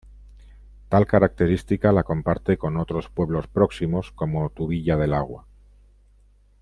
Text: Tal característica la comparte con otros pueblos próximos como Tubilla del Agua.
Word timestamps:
Tal 0.89 1.05
característica 1.05 1.91
la 1.91 2.01
comparte 2.01 2.57
con 2.57 2.75
otros 2.77 3.07
pueblos 3.09 3.45
próximos 3.45 4.11
como 4.11 4.49
Tubilla 4.49 4.97
del 4.97 5.13
Agua. 5.13 5.45